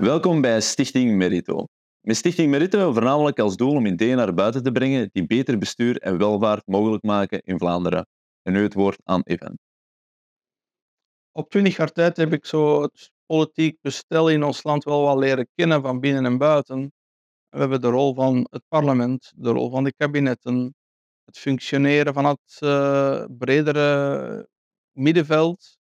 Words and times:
Welkom 0.00 0.40
bij 0.40 0.60
Stichting 0.60 1.16
Merito. 1.16 1.64
Met 2.00 2.16
Stichting 2.16 2.50
Merito 2.50 2.92
voornamelijk 2.92 3.38
als 3.38 3.56
doel 3.56 3.74
om 3.74 3.86
ideeën 3.86 4.16
naar 4.16 4.34
buiten 4.34 4.62
te 4.62 4.72
brengen 4.72 5.08
die 5.12 5.26
beter 5.26 5.58
bestuur 5.58 5.98
en 5.98 6.18
welvaart 6.18 6.66
mogelijk 6.66 7.02
maken 7.02 7.40
in 7.42 7.58
Vlaanderen. 7.58 8.06
En 8.42 8.52
nu 8.52 8.62
het 8.62 8.74
woord 8.74 9.00
aan 9.04 9.20
Evan. 9.24 9.58
Op 11.32 11.50
twintig 11.50 11.76
jaar 11.76 11.92
tijd 11.92 12.16
heb 12.16 12.32
ik 12.32 12.46
zo 12.46 12.82
het 12.82 13.12
politiek 13.26 13.78
bestel 13.80 14.28
in 14.28 14.42
ons 14.42 14.62
land 14.62 14.84
wel 14.84 15.02
wat 15.02 15.18
leren 15.18 15.48
kennen 15.54 15.82
van 15.82 16.00
binnen 16.00 16.24
en 16.24 16.38
buiten. 16.38 16.92
We 17.48 17.58
hebben 17.58 17.80
de 17.80 17.88
rol 17.88 18.14
van 18.14 18.46
het 18.50 18.62
parlement, 18.68 19.32
de 19.36 19.50
rol 19.50 19.70
van 19.70 19.84
de 19.84 19.92
kabinetten, 19.96 20.74
het 21.24 21.38
functioneren 21.38 22.14
van 22.14 22.24
het 22.24 22.56
eh, 22.58 23.24
bredere 23.38 24.48
middenveld. 24.92 25.77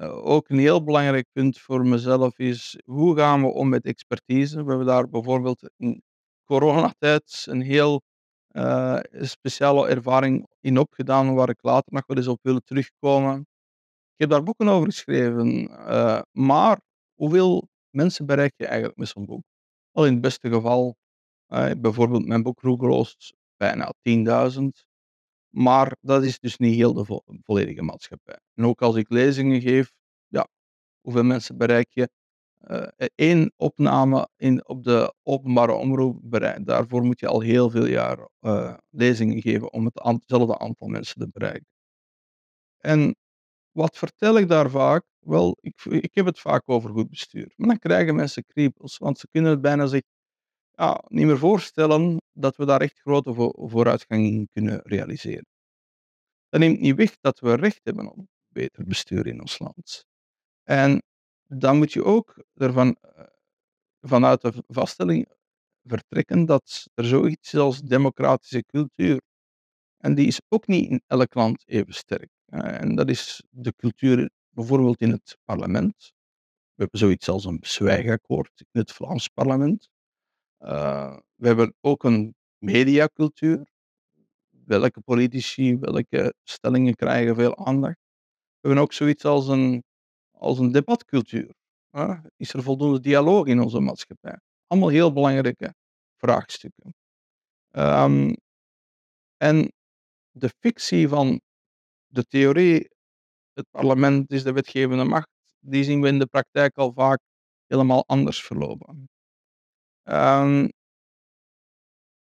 Eh, 0.00 0.26
ook 0.26 0.48
een 0.48 0.58
heel 0.58 0.84
belangrijk 0.84 1.26
punt 1.32 1.58
voor 1.58 1.86
mezelf 1.86 2.38
is 2.38 2.80
hoe 2.84 3.16
gaan 3.16 3.40
we 3.42 3.46
om 3.48 3.68
met 3.68 3.84
expertise. 3.84 4.62
We 4.62 4.68
hebben 4.68 4.86
daar 4.86 5.08
bijvoorbeeld 5.08 5.70
in 5.76 6.02
coronatijd 6.44 7.44
een 7.48 7.60
heel 7.62 8.02
eh, 8.48 8.98
speciale 9.12 9.88
ervaring 9.88 10.46
in 10.60 10.78
opgedaan, 10.78 11.34
waar 11.34 11.48
ik 11.48 11.62
later 11.62 11.92
nog 11.92 12.02
wel 12.06 12.16
eens 12.16 12.26
op 12.28 12.38
wil 12.42 12.60
terugkomen. 12.60 13.40
Ik 14.14 14.16
heb 14.16 14.30
daar 14.30 14.42
boeken 14.42 14.68
over 14.68 14.86
geschreven, 14.88 15.68
eh, 15.68 16.20
maar 16.32 16.80
hoeveel 17.14 17.68
mensen 17.90 18.26
bereik 18.26 18.52
je 18.56 18.66
eigenlijk 18.66 18.98
met 18.98 19.08
zo'n 19.08 19.26
boek? 19.26 19.42
Al 19.92 20.06
in 20.06 20.12
het 20.12 20.20
beste 20.22 20.48
geval, 20.50 20.96
eh, 21.46 21.70
bijvoorbeeld 21.78 22.26
mijn 22.26 22.42
boek 22.42 22.60
Roegeloos, 22.60 23.32
bijna 23.56 23.92
10.000. 24.02 24.84
Maar 25.54 25.96
dat 26.00 26.24
is 26.24 26.38
dus 26.38 26.56
niet 26.58 26.74
heel 26.74 26.92
de 26.94 27.04
vo- 27.04 27.22
volledige 27.42 27.82
maatschappij. 27.82 28.38
En 28.54 28.64
ook 28.66 28.82
als 28.82 28.96
ik 28.96 29.10
lezingen 29.10 29.60
geef, 29.60 29.90
hoeveel 31.00 31.22
mensen 31.24 31.56
bereik 31.56 31.88
je? 31.90 32.08
Eh, 32.58 33.06
één 33.14 33.52
opname 33.56 34.28
in, 34.36 34.68
op 34.68 34.84
de 34.84 35.14
openbare 35.22 35.72
omroep 35.72 36.20
bereikt. 36.22 36.66
Daarvoor 36.66 37.02
moet 37.02 37.20
je 37.20 37.26
al 37.26 37.40
heel 37.40 37.70
veel 37.70 37.86
jaar 37.86 38.28
eh, 38.40 38.76
lezingen 38.90 39.42
geven 39.42 39.72
om 39.72 39.90
hetzelfde 39.94 40.58
aantal 40.58 40.88
mensen 40.88 41.20
te 41.20 41.28
bereiken. 41.32 41.66
En 42.78 43.16
wat 43.72 43.98
vertel 43.98 44.38
ik 44.38 44.48
daar 44.48 44.70
vaak? 44.70 45.04
Wel, 45.18 45.56
ik, 45.60 45.84
ik 45.84 46.14
heb 46.14 46.26
het 46.26 46.40
vaak 46.40 46.62
over 46.64 46.90
goed 46.90 47.10
bestuur. 47.10 47.52
Maar 47.56 47.68
dan 47.68 47.78
krijgen 47.78 48.14
mensen 48.14 48.44
kriebels, 48.46 48.98
want 48.98 49.18
ze 49.18 49.28
kunnen 49.30 49.50
het 49.50 49.60
bijna 49.60 49.86
zich 49.86 50.02
ja, 50.72 51.04
niet 51.08 51.26
meer 51.26 51.38
voorstellen 51.38 52.16
dat 52.32 52.56
we 52.56 52.66
daar 52.66 52.80
echt 52.80 53.00
grote 53.00 53.34
vo- 53.34 53.68
vooruitgang 53.68 54.26
in 54.26 54.48
kunnen 54.52 54.80
realiseren. 54.82 55.46
Dat 56.48 56.60
neemt 56.60 56.80
niet 56.80 56.96
weg 56.96 57.16
dat 57.20 57.40
we 57.40 57.54
recht 57.54 57.80
hebben 57.82 58.10
op 58.12 58.26
beter 58.48 58.84
bestuur 58.84 59.26
in 59.26 59.40
ons 59.40 59.58
land. 59.58 60.04
En 60.70 61.02
dan 61.46 61.76
moet 61.78 61.92
je 61.92 62.04
ook 62.04 62.44
ervan 62.54 62.96
eh, 63.00 63.24
vanuit 64.00 64.40
de 64.40 64.52
vaststelling 64.66 65.28
vertrekken 65.82 66.44
dat 66.46 66.86
er 66.94 67.04
zoiets 67.04 67.52
is 67.52 67.60
als 67.60 67.80
democratische 67.80 68.64
cultuur. 68.64 69.20
En 69.96 70.14
die 70.14 70.26
is 70.26 70.40
ook 70.48 70.66
niet 70.66 70.90
in 70.90 71.02
elk 71.06 71.34
land 71.34 71.62
even 71.66 71.94
sterk. 71.94 72.30
En 72.46 72.94
dat 72.94 73.08
is 73.08 73.42
de 73.50 73.74
cultuur 73.76 74.30
bijvoorbeeld 74.50 75.00
in 75.00 75.10
het 75.10 75.36
parlement. 75.44 76.12
We 76.74 76.82
hebben 76.82 76.98
zoiets 76.98 77.28
als 77.28 77.44
een 77.44 77.58
zwijgakkoord 77.60 78.64
in 78.70 78.80
het 78.80 78.92
Vlaams 78.92 79.28
parlement. 79.28 79.88
Eh, 80.58 81.16
we 81.34 81.46
hebben 81.46 81.74
ook 81.80 82.04
een 82.04 82.34
mediacultuur. 82.58 83.66
Welke 84.64 85.00
politici, 85.00 85.78
welke 85.78 86.34
stellingen 86.42 86.94
krijgen 86.94 87.34
veel 87.34 87.56
aandacht. 87.56 87.98
We 88.60 88.68
hebben 88.68 88.82
ook 88.82 88.92
zoiets 88.92 89.24
als 89.24 89.48
een, 89.48 89.84
als 90.40 90.58
een 90.58 90.72
debatcultuur. 90.72 91.54
Is 92.36 92.52
er 92.52 92.62
voldoende 92.62 93.00
dialoog 93.00 93.46
in 93.46 93.60
onze 93.60 93.80
maatschappij? 93.80 94.38
Allemaal 94.66 94.88
heel 94.88 95.12
belangrijke 95.12 95.74
vraagstukken. 96.16 96.94
Ehm, 97.70 98.34
en 99.36 99.72
de 100.30 100.50
fictie 100.60 101.08
van 101.08 101.40
de 102.06 102.24
theorie, 102.24 102.88
het 103.52 103.66
parlement 103.70 104.32
is 104.32 104.42
de 104.42 104.52
wetgevende 104.52 105.04
macht, 105.04 105.28
die 105.58 105.84
zien 105.84 106.00
we 106.00 106.08
in 106.08 106.18
de 106.18 106.26
praktijk 106.26 106.76
al 106.76 106.92
vaak 106.92 107.20
helemaal 107.66 108.04
anders 108.06 108.42
verlopen. 108.42 109.08
Ehm, 110.02 110.68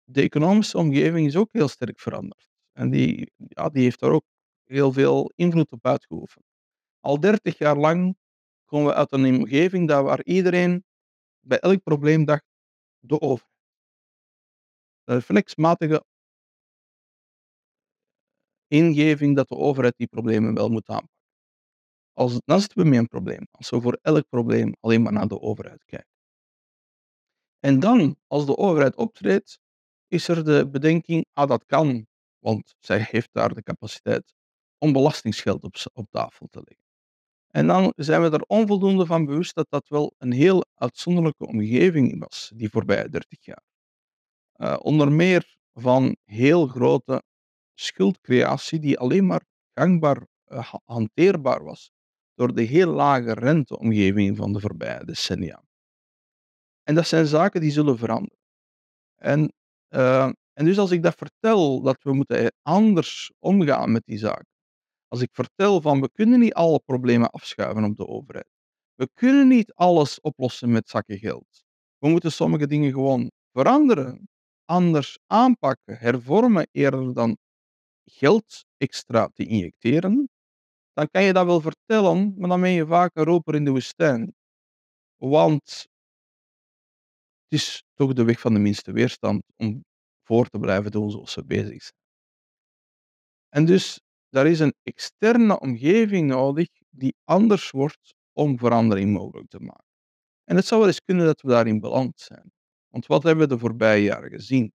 de 0.04 0.22
economische 0.22 0.78
omgeving 0.78 1.28
is 1.28 1.36
ook 1.36 1.50
heel 1.52 1.68
sterk 1.68 2.00
veranderd. 2.00 2.48
En 2.72 2.90
die, 2.90 3.32
ja, 3.36 3.70
die 3.70 3.84
heeft 3.84 4.00
daar 4.00 4.12
ook 4.12 4.26
heel 4.64 4.92
veel 4.94 5.32
invloed 5.36 5.72
op 5.72 5.86
uitgeoefend. 5.86 6.46
Al 7.00 7.20
30 7.20 7.58
jaar 7.58 7.78
lang 7.78 8.18
komen 8.66 8.88
we 8.88 8.94
uit 8.94 9.12
een 9.12 9.36
omgeving 9.36 9.88
daar 9.88 10.04
waar 10.04 10.24
iedereen 10.24 10.86
bij 11.40 11.60
elk 11.60 11.84
probleem 11.84 12.26
dacht, 12.26 12.46
de 13.00 13.22
overheid. 13.22 13.56
De 15.04 15.14
reflexmatige 15.14 16.04
ingeving 18.68 19.36
dat 19.36 19.48
de 19.48 19.56
overheid 19.56 19.98
die 19.98 20.08
problemen 20.08 20.54
wel 20.54 20.70
moet 20.70 20.90
aanpakken. 20.90 21.16
Als, 22.14 22.42
dan 22.46 22.60
zitten 22.60 22.78
we 22.78 22.90
met 22.90 23.00
een 23.00 23.08
probleem. 23.08 23.48
Als 23.52 23.70
we 23.70 23.82
voor 23.82 24.00
elk 24.02 24.28
probleem 24.30 24.76
alleen 24.80 25.02
maar 25.02 25.14
naar 25.14 25.28
de 25.28 25.40
overheid 25.40 25.86
kijken. 25.86 26.16
En 27.60 27.80
dan, 27.80 28.16
als 28.28 28.46
de 28.46 28.58
overheid 28.58 28.96
optreedt, 28.96 29.60
is 30.08 30.28
er 30.28 30.46
de 30.46 30.70
bedenking, 30.70 31.26
ah 31.34 31.50
dat 31.50 31.66
kan, 31.66 32.08
want 32.40 32.76
zij 32.80 33.08
heeft 33.10 33.30
daar 33.32 33.54
de 33.54 33.64
capaciteit 33.64 34.34
om 34.78 34.94
belastingsgeld 34.94 35.64
op, 35.64 35.76
op 35.94 36.10
tafel 36.10 36.48
te 36.48 36.62
leggen. 36.64 36.87
En 37.48 37.68
dan 37.68 37.94
zijn 37.96 38.22
we 38.22 38.30
er 38.30 38.44
onvoldoende 38.48 39.06
van 39.06 39.26
bewust 39.26 39.56
dat 39.56 39.68
dat 39.70 39.88
wel 39.88 40.14
een 40.18 40.32
heel 40.32 40.66
uitzonderlijke 40.76 41.46
omgeving 41.48 42.20
was, 42.20 42.52
die 42.56 42.70
voorbije 42.70 43.10
30 43.10 43.46
jaar. 43.46 43.64
Eh, 44.52 44.78
onder 44.82 45.12
meer 45.12 45.56
van 45.74 46.16
heel 46.26 46.68
grote 46.68 47.24
schuldcreatie 47.74 48.80
die 48.80 49.00
alleen 49.00 49.26
maar 49.26 49.42
gangbaar, 49.74 50.28
eh, 50.46 50.72
ha- 50.72 50.82
hanteerbaar 50.86 51.64
was 51.64 51.92
door 52.34 52.54
de 52.56 52.62
heel 52.62 52.92
lage 52.92 53.34
renteomgeving 53.34 54.38
van 54.38 54.54
de 54.54 54.60
voorbije 54.60 55.06
decennia. 55.06 55.64
En 56.84 56.96
dat 56.96 57.08
zijn 57.08 57.26
zaken 57.26 57.62
die 57.62 57.72
zullen 57.72 57.98
veranderen. 57.98 58.38
En, 59.16 59.54
eh, 59.88 60.24
en 60.54 60.66
dus 60.66 60.78
als 60.78 60.92
ik 60.92 61.04
dat 61.04 61.16
vertel, 61.16 61.82
dat 61.82 62.04
we 62.04 62.14
moeten 62.14 62.52
anders 62.62 63.32
omgaan 63.40 63.92
met 63.92 64.04
die 64.06 64.18
zaken. 64.18 64.48
Als 65.08 65.22
ik 65.22 65.30
vertel 65.32 65.82
van 65.82 66.02
we 66.02 66.12
kunnen 66.12 66.40
niet 66.40 66.54
alle 66.54 66.80
problemen 66.80 67.30
afschuiven 67.30 67.84
op 67.84 67.98
de 67.98 68.08
overheid. 68.08 68.50
We 68.96 69.10
kunnen 69.14 69.48
niet 69.48 69.74
alles 69.74 70.22
oplossen 70.22 70.72
met 70.72 70.90
zakken 70.90 71.18
geld. 71.18 71.64
We 71.98 72.10
moeten 72.10 72.32
sommige 72.32 72.68
dingen 72.68 72.92
gewoon 72.92 73.32
veranderen, 73.52 74.30
anders 74.66 75.20
aanpakken, 75.26 75.98
hervormen 75.98 76.68
eerder 76.72 77.14
dan 77.14 77.38
geld 78.06 78.66
extra 78.78 79.30
te 79.34 79.46
injecteren. 79.46 80.30
Dan 80.94 81.08
kan 81.12 81.24
je 81.24 81.34
dat 81.34 81.46
wel 81.46 81.62
vertellen, 81.62 82.34
maar 82.38 82.50
dan 82.50 82.62
ben 82.62 82.72
je 82.72 82.86
vaak 82.86 83.16
een 83.16 83.24
roper 83.24 83.56
in 83.56 83.66
de 83.66 83.72
woestijn. 83.72 84.36
Want 85.16 85.88
het 87.44 87.60
is 87.60 87.84
toch 87.94 88.14
de 88.14 88.24
weg 88.24 88.40
van 88.40 88.54
de 88.54 88.60
minste 88.60 88.92
weerstand 88.92 89.44
om 89.56 89.86
voor 90.24 90.48
te 90.48 90.60
blijven 90.60 90.92
doen 90.92 91.12
zoals 91.12 91.36
we 91.36 91.46
bezig 91.46 91.84
zijn. 91.84 92.00
En 93.50 93.66
dus 93.66 94.00
daar 94.30 94.48
is 94.48 94.60
een 94.60 94.76
externe 94.84 95.60
omgeving 95.60 96.28
nodig 96.28 96.68
die 96.90 97.16
anders 97.24 97.72
wordt 97.72 98.16
om 98.34 98.58
verandering 98.58 99.14
mogelijk 99.14 99.50
te 99.50 99.60
maken. 99.60 99.86
En 100.44 100.56
het 100.56 100.66
zou 100.66 100.80
wel 100.80 100.90
eens 100.90 101.02
kunnen 101.04 101.26
dat 101.26 101.42
we 101.42 101.50
daarin 101.50 101.80
beland 101.80 102.20
zijn. 102.20 102.52
Want 102.88 103.06
wat 103.06 103.24
hebben 103.24 103.48
we 103.48 103.54
de 103.54 103.60
voorbije 103.60 104.04
jaren 104.04 104.30
gezien? 104.30 104.72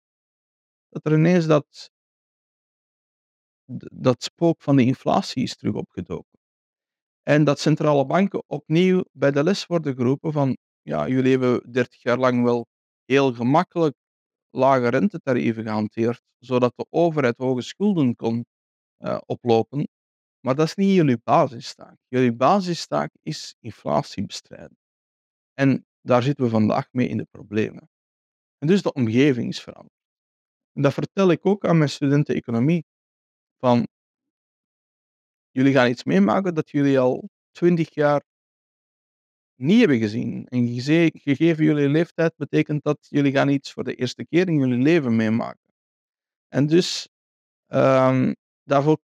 Dat 0.88 1.06
er 1.06 1.12
ineens 1.18 1.46
dat, 1.46 1.90
dat 3.92 4.22
spook 4.22 4.62
van 4.62 4.76
de 4.76 4.84
inflatie 4.84 5.42
is 5.42 5.56
terug 5.56 5.74
opgedoken. 5.74 6.38
En 7.22 7.44
dat 7.44 7.58
centrale 7.60 8.06
banken 8.06 8.42
opnieuw 8.46 9.04
bij 9.12 9.30
de 9.30 9.42
les 9.42 9.66
worden 9.66 9.94
geroepen 9.94 10.32
van 10.32 10.56
ja, 10.82 11.08
jullie 11.08 11.30
hebben 11.30 11.72
30 11.72 12.02
jaar 12.02 12.18
lang 12.18 12.42
wel 12.42 12.66
heel 13.04 13.32
gemakkelijk 13.32 13.94
lage 14.50 14.88
rentetarieven 14.88 15.62
gehanteerd, 15.62 16.22
zodat 16.38 16.72
de 16.76 16.86
overheid 16.90 17.36
hoge 17.36 17.62
schulden 17.62 18.16
kon 18.16 18.44
eh, 19.00 19.18
oplopen. 19.26 19.88
Maar 20.40 20.54
dat 20.54 20.66
is 20.66 20.74
niet 20.74 20.94
jullie 20.94 21.20
basistaak. 21.24 21.96
Jullie 22.08 22.32
basistaak 22.32 23.10
is 23.22 23.54
inflatie 23.60 24.26
bestrijden. 24.26 24.78
En 25.54 25.86
daar 26.00 26.22
zitten 26.22 26.44
we 26.44 26.50
vandaag 26.50 26.88
mee 26.92 27.08
in 27.08 27.16
de 27.16 27.26
problemen. 27.30 27.88
En 28.58 28.66
dus 28.66 28.82
de 28.82 28.92
omgeving 28.92 29.48
is 29.48 29.60
veranderd. 29.60 29.98
En 30.72 30.82
dat 30.82 30.92
vertel 30.92 31.30
ik 31.30 31.46
ook 31.46 31.66
aan 31.66 31.78
mijn 31.78 31.90
studenten 31.90 32.34
economie. 32.34 32.84
Van, 33.58 33.88
jullie 35.50 35.72
gaan 35.72 35.90
iets 35.90 36.04
meemaken 36.04 36.54
dat 36.54 36.70
jullie 36.70 36.98
al 36.98 37.28
20 37.50 37.94
jaar 37.94 38.22
niet 39.54 39.78
hebben 39.78 39.98
gezien. 39.98 40.46
En 40.46 40.80
gegeven 41.12 41.64
jullie 41.64 41.88
leeftijd 41.88 42.36
betekent 42.36 42.82
dat 42.82 43.06
jullie 43.08 43.32
gaan 43.32 43.48
iets 43.48 43.72
voor 43.72 43.84
de 43.84 43.94
eerste 43.94 44.26
keer 44.26 44.48
in 44.48 44.58
jullie 44.58 44.82
leven 44.82 45.16
meemaken. 45.16 45.74
En 46.48 46.66
dus 46.66 47.08
ehm, 47.66 48.32
daarvoor 48.64 48.98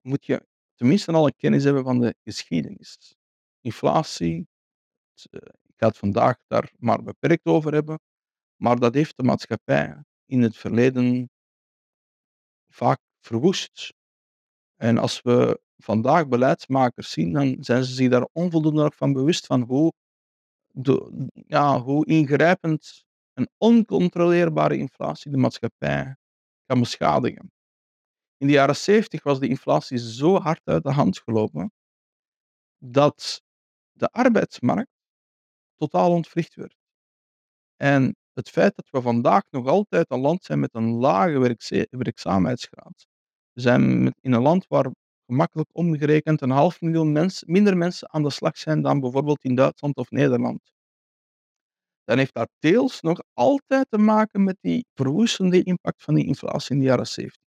moet 0.00 0.26
je 0.26 0.46
tenminste 0.74 1.12
al 1.12 1.26
een 1.26 1.36
kennis 1.36 1.64
hebben 1.64 1.84
van 1.84 2.00
de 2.00 2.14
geschiedenis. 2.24 3.14
Inflatie, 3.60 4.48
eh, 5.30 5.40
ga 5.76 5.86
het 5.86 5.98
vandaag 5.98 6.36
daar 6.46 6.72
maar 6.78 7.02
beperkt 7.02 7.44
over 7.46 7.72
hebben, 7.72 8.00
maar 8.56 8.78
dat 8.78 8.94
heeft 8.94 9.16
de 9.16 9.22
maatschappij 9.22 10.02
in 10.26 10.42
het 10.42 10.56
verleden 10.56 11.30
vaak 12.68 13.00
verwoest. 13.20 13.92
En 14.76 14.98
als 14.98 15.22
we 15.22 15.60
vandaag 15.76 16.28
beleidsmakers 16.28 17.10
zien, 17.10 17.32
dan 17.32 17.56
zijn 17.60 17.84
ze 17.84 17.92
zich 17.94 18.10
daar 18.10 18.28
onvoldoende 18.32 18.92
van 18.94 19.12
bewust 19.12 19.46
van 19.46 19.62
hoe, 19.62 19.92
de, 20.66 21.28
ja, 21.46 21.80
hoe 21.80 22.06
ingrijpend 22.06 23.04
een 23.34 23.48
oncontroleerbare 23.58 24.76
inflatie 24.76 25.30
de 25.30 25.36
maatschappij 25.36 26.16
kan 26.66 26.80
beschadigen. 26.80 27.50
In 28.40 28.46
de 28.46 28.52
jaren 28.52 28.76
70 28.76 29.22
was 29.22 29.40
de 29.40 29.48
inflatie 29.48 29.98
zo 29.98 30.38
hard 30.38 30.60
uit 30.64 30.82
de 30.82 30.92
hand 30.92 31.18
gelopen 31.18 31.72
dat 32.78 33.42
de 33.92 34.08
arbeidsmarkt 34.08 34.90
totaal 35.76 36.10
ontwricht 36.12 36.54
werd. 36.54 36.76
En 37.76 38.16
het 38.32 38.48
feit 38.50 38.76
dat 38.76 38.90
we 38.90 39.02
vandaag 39.02 39.42
nog 39.50 39.66
altijd 39.66 40.10
een 40.10 40.20
land 40.20 40.44
zijn 40.44 40.60
met 40.60 40.74
een 40.74 40.90
lage 40.90 41.56
werkzaamheidsgraad. 41.90 43.06
We 43.52 43.60
zijn 43.60 44.14
in 44.20 44.32
een 44.32 44.42
land 44.42 44.66
waar 44.68 44.90
gemakkelijk 45.26 45.68
omgerekend 45.72 46.40
een 46.40 46.50
half 46.50 46.80
miljoen 46.80 47.12
mensen, 47.12 47.52
minder 47.52 47.76
mensen 47.76 48.12
aan 48.12 48.22
de 48.22 48.30
slag 48.30 48.58
zijn 48.58 48.82
dan 48.82 49.00
bijvoorbeeld 49.00 49.44
in 49.44 49.54
Duitsland 49.54 49.96
of 49.96 50.10
Nederland. 50.10 50.72
Dan 52.04 52.18
heeft 52.18 52.34
dat 52.34 52.50
deels 52.58 53.00
nog 53.00 53.22
altijd 53.32 53.86
te 53.90 53.98
maken 53.98 54.44
met 54.44 54.56
die 54.60 54.86
verwoestende 54.94 55.62
impact 55.62 56.02
van 56.02 56.14
die 56.14 56.26
inflatie 56.26 56.74
in 56.74 56.78
de 56.78 56.86
jaren 56.86 57.06
70. 57.06 57.39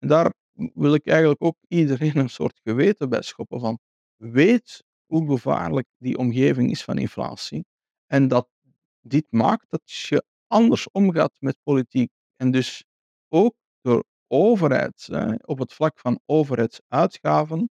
En 0.00 0.08
daar 0.08 0.32
wil 0.74 0.94
ik 0.94 1.06
eigenlijk 1.06 1.42
ook 1.42 1.56
iedereen 1.68 2.16
een 2.16 2.30
soort 2.30 2.60
geweten 2.62 3.08
bij 3.08 3.22
schoppen 3.22 3.60
van 3.60 3.78
weet 4.16 4.84
hoe 5.06 5.30
gevaarlijk 5.30 5.86
die 5.98 6.18
omgeving 6.18 6.70
is 6.70 6.84
van 6.84 6.98
inflatie 6.98 7.64
en 8.06 8.28
dat 8.28 8.48
dit 9.00 9.26
maakt 9.30 9.70
dat 9.70 9.90
je 9.90 10.24
anders 10.46 10.90
omgaat 10.90 11.32
met 11.38 11.56
politiek 11.62 12.10
en 12.36 12.50
dus 12.50 12.84
ook 13.28 13.54
door 13.80 14.04
overheid, 14.26 15.08
op 15.44 15.58
het 15.58 15.72
vlak 15.72 15.98
van 16.00 16.20
overheidsuitgaven, 16.26 17.70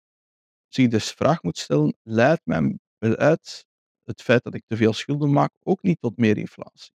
zich 0.69 0.89
dus 0.89 1.11
vraag 1.11 1.43
moet 1.43 1.59
stellen, 1.59 1.97
leidt 2.03 2.47
mijn 2.47 2.81
beleid, 2.99 3.65
het 4.05 4.23
feit 4.23 4.43
dat 4.45 4.55
ik 4.55 4.63
te 4.67 4.77
veel 4.77 4.93
schulden 4.93 5.33
maak, 5.33 5.53
ook 5.63 5.83
niet 5.83 6.01
tot 6.01 6.17
meer 6.17 6.39
inflatie? 6.39 6.93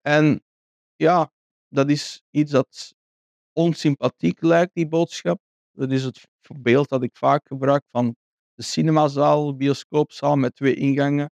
En 0.00 0.42
ja, 0.96 1.32
dat 1.68 1.90
is 1.90 2.22
iets 2.30 2.52
dat 2.52 2.94
onsympathiek 3.52 4.42
lijkt, 4.42 4.74
die 4.74 4.88
boodschap. 4.88 5.40
Dat 5.72 5.90
is 5.90 6.04
het 6.04 6.26
beeld 6.60 6.88
dat 6.88 7.02
ik 7.02 7.16
vaak 7.16 7.46
gebruik 7.46 7.82
van 7.90 8.16
de 8.54 8.62
cinemazaal, 8.62 9.56
bioscoopzaal 9.56 10.36
met 10.36 10.54
twee 10.54 10.74
ingangen. 10.74 11.30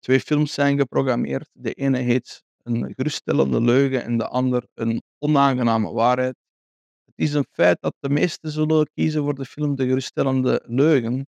Twee 0.00 0.20
films 0.20 0.52
zijn 0.52 0.78
geprogrammeerd. 0.78 1.48
De 1.52 1.72
ene 1.72 1.98
heet 1.98 2.42
een 2.62 2.94
geruststellende 2.94 3.60
leugen 3.60 4.04
en 4.04 4.18
de 4.18 4.28
ander 4.28 4.66
een 4.74 5.02
onaangename 5.18 5.92
waarheid. 5.92 6.36
Het 7.04 7.14
is 7.14 7.34
een 7.34 7.46
feit 7.50 7.80
dat 7.80 7.94
de 7.98 8.08
meesten 8.08 8.50
zullen 8.50 8.90
kiezen 8.94 9.22
voor 9.22 9.34
de 9.34 9.44
film 9.44 9.74
De 9.74 9.86
geruststellende 9.86 10.62
leugen, 10.66 11.26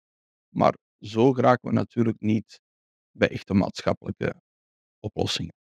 maar 0.49 0.75
zo 1.00 1.32
geraken 1.32 1.69
we 1.69 1.75
natuurlijk 1.75 2.21
niet 2.21 2.61
bij 3.11 3.31
echte 3.31 3.55
maatschappelijke 3.55 4.35
oplossingen. 5.00 5.55